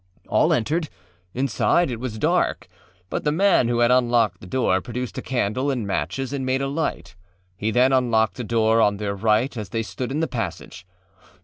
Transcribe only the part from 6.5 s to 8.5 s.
a light. He then unlocked a